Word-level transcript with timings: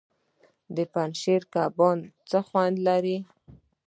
د 0.75 0.77
پنجشیر 0.93 1.41
کبان 1.53 1.99
څه 2.29 2.39
خوند 2.47 2.75
لري؟ 2.87 3.17